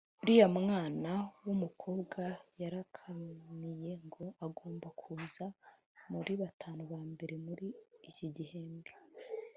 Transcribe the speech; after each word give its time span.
uriya 0.21 0.47
mwana 0.57 1.11
wumukobwa 1.45 2.21
yarakamiye 2.61 3.91
mgo 4.03 4.25
agomba 4.45 4.87
kuza 4.99 5.45
muri 6.11 6.31
batanu 6.41 6.81
ba 6.91 6.99
mbere 7.11 7.35
muri 7.45 7.67
iki 8.09 8.25
gihembwe 8.35 8.93